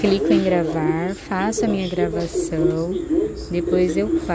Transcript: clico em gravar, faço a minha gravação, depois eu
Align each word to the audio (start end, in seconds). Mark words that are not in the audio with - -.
clico 0.00 0.32
em 0.32 0.42
gravar, 0.42 1.14
faço 1.14 1.64
a 1.64 1.68
minha 1.68 1.88
gravação, 1.88 2.94
depois 3.50 3.96
eu 3.96 4.20